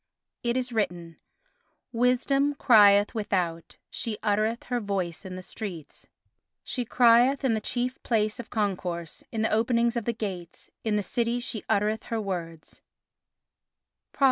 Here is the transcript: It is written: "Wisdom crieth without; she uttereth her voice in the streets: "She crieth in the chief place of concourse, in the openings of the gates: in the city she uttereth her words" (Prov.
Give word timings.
It 0.41 0.57
is 0.57 0.71
written: 0.73 1.17
"Wisdom 1.91 2.55
crieth 2.55 3.13
without; 3.13 3.77
she 3.91 4.17
uttereth 4.23 4.63
her 4.63 4.79
voice 4.79 5.25
in 5.25 5.35
the 5.35 5.43
streets: 5.43 6.07
"She 6.63 6.85
crieth 6.85 7.43
in 7.43 7.53
the 7.53 7.61
chief 7.61 8.01
place 8.01 8.39
of 8.39 8.49
concourse, 8.49 9.23
in 9.31 9.43
the 9.43 9.53
openings 9.53 9.95
of 9.95 10.05
the 10.05 10.13
gates: 10.13 10.71
in 10.83 10.95
the 10.95 11.03
city 11.03 11.39
she 11.39 11.63
uttereth 11.69 12.05
her 12.05 12.19
words" 12.19 12.81
(Prov. 14.11 14.19